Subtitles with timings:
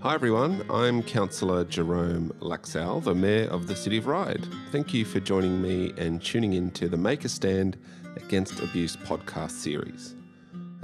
[0.00, 4.46] Hi everyone, I'm Councillor Jerome Laxale, the Mayor of the City of Ryde.
[4.70, 7.76] Thank you for joining me and tuning in to the Make a Stand
[8.14, 10.14] Against Abuse podcast series.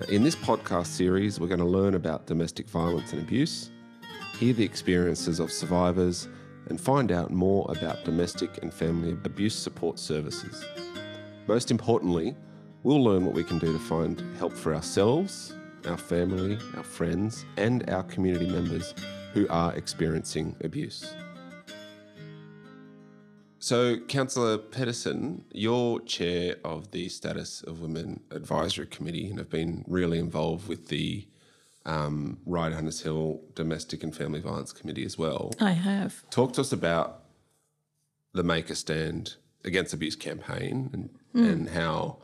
[0.09, 3.71] In this podcast series, we're going to learn about domestic violence and abuse,
[4.41, 6.27] hear the experiences of survivors,
[6.67, 10.65] and find out more about domestic and family abuse support services.
[11.47, 12.35] Most importantly,
[12.83, 15.55] we'll learn what we can do to find help for ourselves,
[15.87, 18.95] our family, our friends, and our community members
[19.33, 21.15] who are experiencing abuse.
[23.59, 29.85] So, Councillor Pedersen, you're chair of the Status of Women Advisory Committee and have been
[29.89, 31.27] really involved with the
[31.87, 35.53] um, Ryde Hunters Hill Domestic and Family Violence Committee as well.
[35.61, 36.29] I have.
[36.31, 37.23] Talk to us about
[38.35, 41.51] the Make a Stand Against Abuse campaign and, mm.
[41.51, 42.19] and how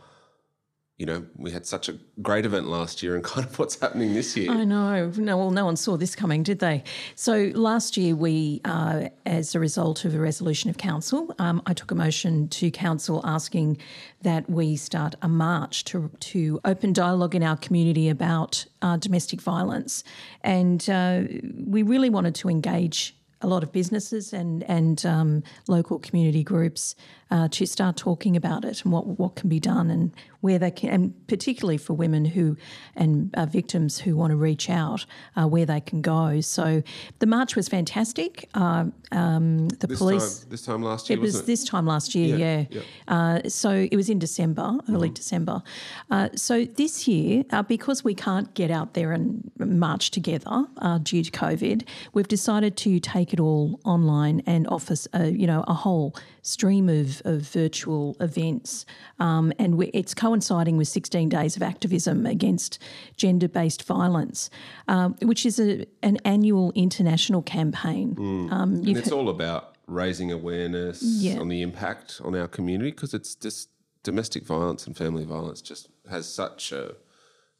[1.01, 4.13] you know, we had such a great event last year and kind of what's happening
[4.13, 4.51] this year.
[4.51, 5.11] I know.
[5.17, 6.85] No, well, no one saw this coming, did they?
[7.15, 11.73] So last year, we, uh, as a result of a resolution of council, um, I
[11.73, 13.79] took a motion to council asking
[14.20, 19.41] that we start a march to, to open dialogue in our community about uh, domestic
[19.41, 20.05] violence.
[20.42, 21.23] And uh,
[21.64, 26.94] we really wanted to engage a lot of businesses and and um, local community groups
[27.30, 30.70] uh, to start talking about it and what what can be done and where they
[30.70, 32.56] can, and particularly for women who
[32.96, 35.05] and uh, victims who want to reach out,
[35.36, 36.41] uh, where they can go.
[36.41, 36.83] So
[37.18, 38.48] the march was fantastic.
[38.55, 41.18] Uh, um, the this police time, this time last year.
[41.18, 41.46] It was it?
[41.46, 42.36] this time last year.
[42.36, 42.64] Yeah.
[42.70, 42.80] yeah.
[43.08, 43.14] yeah.
[43.14, 45.14] Uh, so it was in December, early mm-hmm.
[45.14, 45.62] December.
[46.11, 50.66] Uh, so this year, uh, because we can't get out there and march together
[51.02, 54.95] due to COVID, we've decided to take it all online and offer,
[55.27, 58.86] you know, a whole stream of, of virtual events,
[59.19, 62.78] um, and we, it's coinciding with 16 days of activism against
[63.17, 64.51] gender based violence,
[64.89, 68.14] um, which is a, an annual international campaign.
[68.14, 68.53] Mm.
[68.53, 71.39] Um, and it's all about raising awareness yeah.
[71.39, 73.68] on the impact on our community because it's just
[74.02, 76.95] domestic violence and family violence just has such a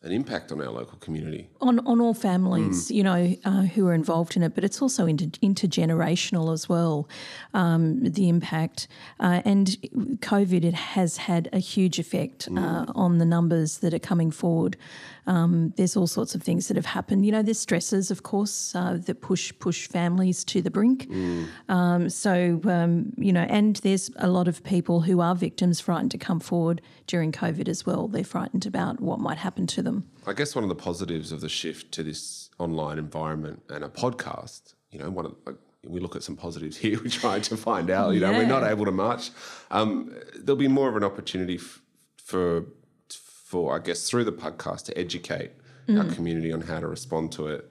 [0.03, 1.50] an impact on our local community.
[1.61, 2.94] On, on all families, mm.
[2.94, 7.06] you know, uh, who are involved in it, but it's also inter- intergenerational as well,
[7.53, 8.88] um, the impact.
[9.19, 9.77] Uh, and
[10.21, 12.93] COVID it has had a huge effect uh, mm.
[12.94, 14.78] on the numbers that are coming forward.
[15.27, 17.27] Um, there's all sorts of things that have happened.
[17.27, 21.11] You know, there's stresses, of course, uh, that push push families to the brink.
[21.11, 21.47] Mm.
[21.69, 26.11] Um, so, um, you know, and there's a lot of people who are victims frightened
[26.12, 28.09] to come forward during COVID as well.
[28.09, 30.10] They're frightened about what might happen to them them.
[30.26, 33.88] I guess one of the positives of the shift to this online environment and a
[33.88, 35.56] podcast, you know, one of the,
[35.86, 37.00] we look at some positives here.
[37.02, 38.14] We try to find out.
[38.14, 38.30] You yeah.
[38.30, 39.30] know, we're not able to march.
[39.70, 41.80] Um, there'll be more of an opportunity f-
[42.22, 42.64] for,
[43.08, 45.52] for I guess, through the podcast to educate
[45.88, 45.98] mm.
[45.98, 47.70] our community on how to respond to it,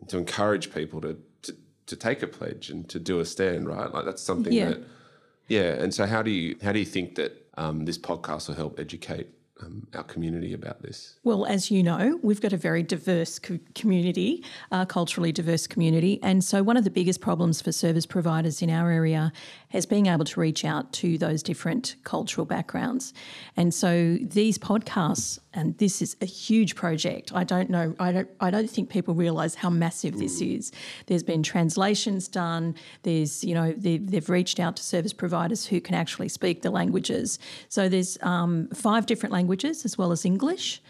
[0.00, 3.68] and to encourage people to, to to take a pledge and to do a stand.
[3.68, 4.70] Right, like that's something yeah.
[4.70, 4.82] that,
[5.48, 5.72] yeah.
[5.74, 8.78] And so, how do you how do you think that um, this podcast will help
[8.78, 9.28] educate
[9.62, 11.14] um, our community about this?
[11.22, 16.18] Well, as you know, we've got a very diverse co- community, uh, culturally diverse community.
[16.22, 19.32] And so, one of the biggest problems for service providers in our area
[19.68, 23.14] has being able to reach out to those different cultural backgrounds.
[23.56, 27.32] And so, these podcasts, and this is a huge project.
[27.34, 30.18] I don't know, I don't, I don't think people realise how massive mm.
[30.18, 30.72] this is.
[31.06, 35.80] There's been translations done, there's, you know, they, have reached out to service providers who
[35.80, 37.38] can actually speak the languages.
[37.68, 40.82] So, there's um, five different languages as well as English.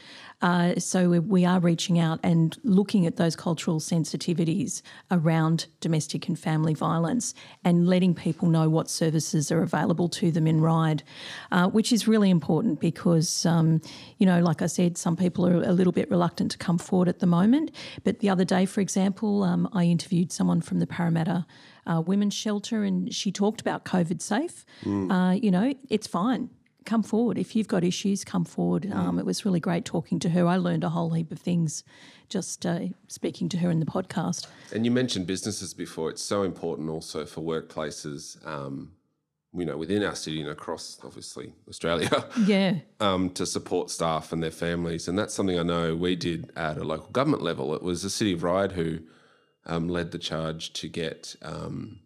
[0.42, 6.38] Uh, so we are reaching out and looking at those cultural sensitivities around domestic and
[6.38, 7.34] family violence
[7.64, 11.02] and letting people know what services are available to them in Ryde,
[11.50, 13.80] uh, which is really important because, um,
[14.18, 17.08] you know, like I said, some people are a little bit reluctant to come forward
[17.08, 17.70] at the moment.
[18.02, 21.46] But the other day, for example, um, I interviewed someone from the Parramatta
[21.86, 24.64] uh, Women's Shelter and she talked about COVID safe.
[24.84, 25.10] Mm.
[25.10, 26.50] Uh, you know, it's fine
[26.84, 27.38] come forward.
[27.38, 28.84] If you've got issues, come forward.
[28.84, 28.94] Mm.
[28.94, 30.46] Um, it was really great talking to her.
[30.46, 31.84] I learned a whole heap of things
[32.28, 34.46] just uh, speaking to her in the podcast.
[34.72, 36.10] And you mentioned businesses before.
[36.10, 38.92] It's so important also for workplaces, um,
[39.54, 42.10] you know, within our city and across, obviously, Australia.
[42.46, 42.78] Yeah.
[43.00, 45.06] Um, to support staff and their families.
[45.08, 47.74] And that's something I know we did at a local government level.
[47.74, 49.00] It was the City of Ryde who
[49.66, 52.00] um, led the charge to get um,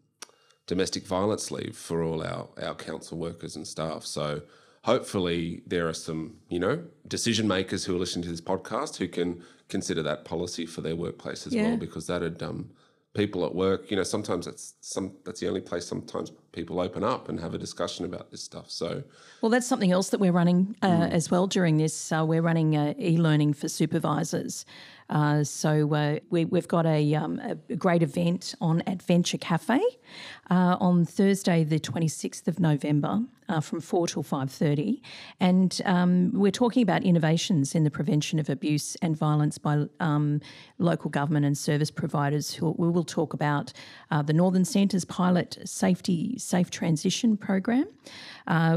[0.67, 4.05] domestic violence leave for all our, our council workers and staff.
[4.05, 4.43] So
[4.89, 9.07] hopefully there are some, you know, decision makers who are listening to this podcast who
[9.07, 11.65] can consider that policy for their workplace as yeah.
[11.65, 12.71] well, because that'd um,
[13.13, 17.05] people at work, you know, sometimes that's some that's the only place sometimes people open
[17.05, 18.71] up and have a discussion about this stuff.
[18.71, 19.03] So,
[19.43, 21.11] well, that's something else that we're running uh, mm.
[21.11, 22.11] as well during this.
[22.11, 24.65] Uh, we're running uh, e-learning for supervisors
[25.11, 29.81] Uh, so uh, we, have got a, um, a, great event on Adventure Cafe
[30.51, 33.21] uh, on Thursday, the 26th of November.
[33.51, 35.01] Uh, from 4 till 5.30
[35.41, 40.43] and um, we're talking about innovations in the prevention of abuse and violence by um,
[40.77, 43.73] local government and service providers who we will talk about
[44.11, 47.87] uh, the northern centre's pilot safety safe transition program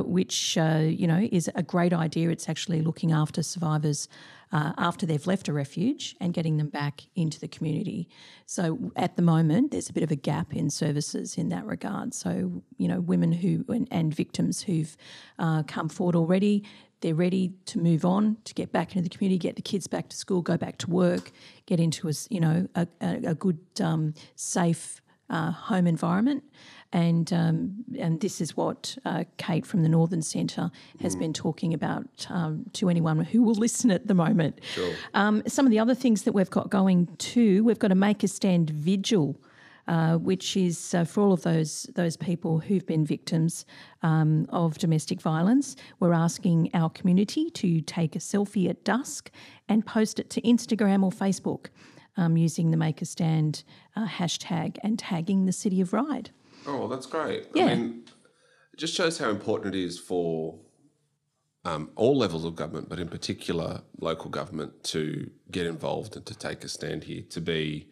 [0.06, 4.08] which you know is a great idea it's actually looking after survivors
[4.52, 8.10] uh, after they've left a refuge and getting them back into the community.
[8.46, 12.14] So at the moment, there's a bit of a gap in services in that regard.
[12.14, 14.96] So, you know, women who and, and victims who've
[15.40, 16.64] uh, come forward already,
[17.02, 20.10] they're ready to move on, to get back into the community, get the kids back
[20.10, 21.32] to school, go back to work,
[21.66, 26.44] get into a, you know, a, a, good, um, safe uh, home environment
[26.94, 30.72] and um, and this is what uh, Kate from the Northern Centre
[31.02, 31.20] has mm.
[31.20, 34.60] been talking about um, to anyone who will listen at the moment.
[34.74, 34.94] Sure.
[35.14, 38.24] Um, some of the other things that we've got going too, we've got a Make
[38.24, 39.40] a Stand vigil.
[39.88, 43.66] Uh, which is uh, for all of those those people who've been victims
[44.04, 45.76] um, of domestic violence.
[46.00, 49.32] We're asking our community to take a selfie at dusk
[49.68, 51.70] and post it to Instagram or Facebook
[52.16, 53.64] um, using the Make a Stand
[53.96, 56.30] uh, hashtag and tagging the City of Ryde.
[56.68, 57.48] Oh, that's great.
[57.54, 57.66] Yeah.
[57.66, 58.04] I mean,
[58.74, 60.60] it just shows how important it is for
[61.66, 66.38] um, all levels of government, but in particular local government, to get involved and to
[66.38, 67.88] take a stand here, to be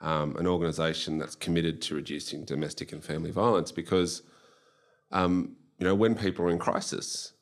[0.00, 3.72] um, an organisation that's committed to reducing domestic and family violence.
[3.72, 4.22] Because,
[5.12, 7.32] um, you know, when people are in crisis,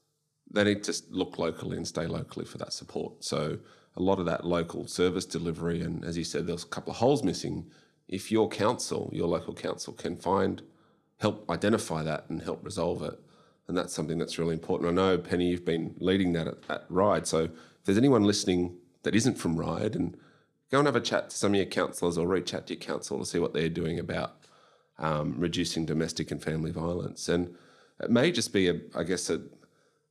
[0.53, 3.25] they need to look locally and stay locally for that support.
[3.25, 3.59] So,
[3.97, 6.97] a lot of that local service delivery, and as you said, there's a couple of
[6.97, 7.71] holes missing
[8.09, 10.63] if your council, your local council, can find,
[11.19, 13.19] help identify that and help resolve it,
[13.67, 14.91] and that's something that's really important.
[14.91, 17.27] I know, Penny, you've been leading that at, at Ryde.
[17.27, 17.51] So if
[17.85, 20.17] there's anyone listening that isn't from Ryde, and
[20.71, 22.81] go and have a chat to some of your councillors or reach out to your
[22.81, 24.37] council to see what they're doing about
[24.99, 27.29] um, reducing domestic and family violence.
[27.29, 27.55] And
[28.01, 29.43] it may just be, a, I guess, a,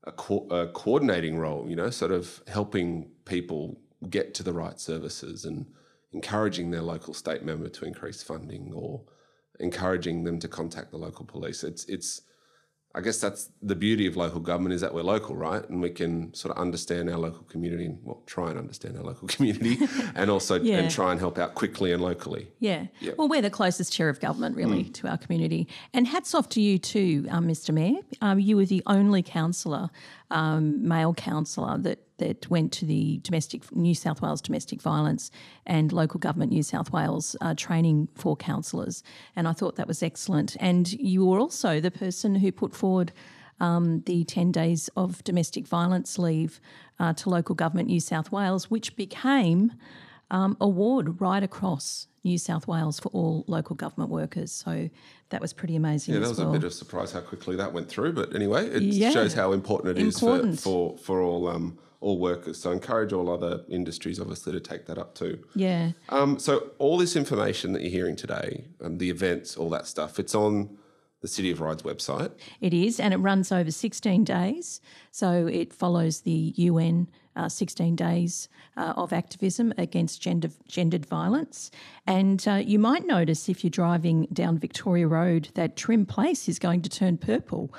[0.04, 3.80] a, co- a coordinating role, you know, sort of helping people
[4.10, 5.66] get to the right services and
[6.14, 9.02] encouraging their local state member to increase funding or
[9.60, 11.64] encouraging them to contact the local police.
[11.64, 12.22] It's it's
[12.96, 15.68] I guess that's the beauty of local government is that we're local, right?
[15.68, 19.04] And we can sort of understand our local community and well, try and understand our
[19.04, 19.80] local community
[20.16, 20.78] and also yeah.
[20.78, 22.50] and try and help out quickly and locally.
[22.60, 22.86] Yeah.
[23.00, 23.16] Yep.
[23.18, 24.94] Well, we're the closest chair of government really mm.
[24.94, 25.68] to our community.
[25.92, 27.74] And hats off to you too, um, Mr.
[27.74, 28.02] Mayor.
[28.22, 29.90] Um, you were the only councillor,
[30.30, 35.30] um, male councillor that that went to the domestic New South Wales domestic violence
[35.66, 39.04] and local government New South Wales uh, training for councillors,
[39.36, 40.56] and I thought that was excellent.
[40.60, 43.12] And you were also the person who put forward
[43.60, 46.60] um, the 10 days of domestic violence leave
[47.00, 49.74] uh, to local government New South Wales, which became
[50.32, 54.52] um, award right across New South Wales for all local government workers.
[54.52, 54.90] So
[55.30, 56.14] that was pretty amazing.
[56.14, 56.50] Yeah, that was well.
[56.50, 58.14] a bit of surprise how quickly that went through.
[58.14, 59.12] But anyway, it yeah.
[59.12, 60.54] shows how important it important.
[60.54, 62.60] is for, for, for all um, all workers.
[62.60, 65.44] So encourage all other industries, obviously, to take that up too.
[65.56, 65.92] Yeah.
[66.10, 70.20] Um, so all this information that you're hearing today, um, the events, all that stuff,
[70.20, 70.78] it's on
[71.22, 72.32] the City of Ryde's website.
[72.60, 74.82] It is, and it runs over 16 days.
[75.12, 77.08] So it follows the UN
[77.38, 81.72] uh, 16 days uh, of activism against gender, gendered violence.
[82.06, 86.60] And uh, you might notice if you're driving down Victoria Road that Trim Place is
[86.60, 87.74] going to turn purple.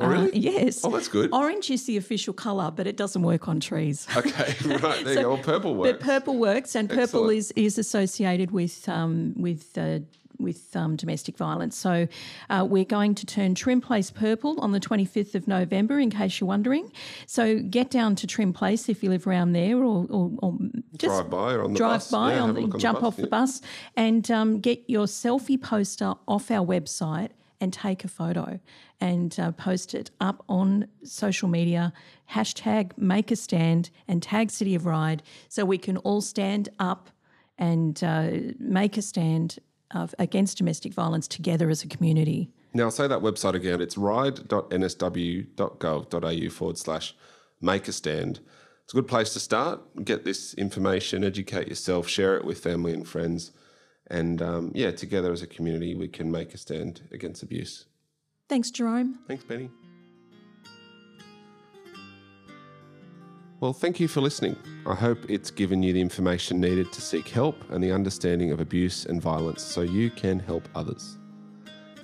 [0.00, 0.32] Oh, really?
[0.32, 0.84] Uh, yes.
[0.84, 1.32] Oh, that's good.
[1.32, 4.06] Orange is the official colour, but it doesn't work on trees.
[4.20, 5.04] Okay, right.
[5.04, 5.28] There so, you go.
[5.30, 5.92] Well, purple works.
[5.92, 7.10] But purple works, and Excellent.
[7.10, 10.00] purple is, is associated with um, with uh,
[10.40, 11.76] with um, domestic violence.
[11.76, 12.08] So
[12.48, 16.40] uh, we're going to turn Trim Place purple on the 25th of November, in case
[16.40, 16.90] you're wondering.
[17.26, 20.58] So get down to Trim Place if you live around there, or, or, or
[20.96, 22.10] just drive by or on the drive bus.
[22.10, 23.24] by, yeah, on the, on jump the off yeah.
[23.24, 23.60] the bus,
[23.96, 27.30] and um, get your selfie poster off our website
[27.60, 28.58] and take a photo
[29.00, 31.92] and uh, post it up on social media.
[32.30, 37.10] Hashtag make a stand and tag City of Ryde so we can all stand up
[37.58, 39.58] and uh, make a stand
[39.90, 42.50] of, against domestic violence together as a community.
[42.72, 43.80] Now, I'll say that website again.
[43.80, 47.16] It's ryde.nsw.gov.au forward slash
[47.60, 48.40] make a stand.
[48.84, 50.04] It's a good place to start.
[50.04, 53.52] Get this information, educate yourself, share it with family and friends.
[54.10, 57.86] And um, yeah, together as a community, we can make a stand against abuse.
[58.48, 59.20] Thanks, Jerome.
[59.28, 59.70] Thanks, Penny.
[63.60, 64.56] Well, thank you for listening.
[64.86, 68.60] I hope it's given you the information needed to seek help and the understanding of
[68.60, 71.18] abuse and violence so you can help others.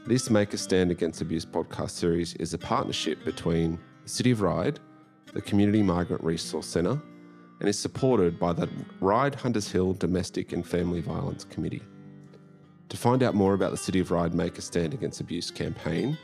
[0.06, 4.42] This Make a Stand Against Abuse podcast series is a partnership between the City of
[4.42, 4.78] Ryde,
[5.32, 7.00] the Community Migrant Resource Centre,
[7.58, 8.68] and is supported by the
[9.00, 11.82] Ryde Hunters Hill Domestic and Family Violence Committee.
[12.88, 16.16] To find out more about the City of Ryde Make a Stand Against Abuse campaign,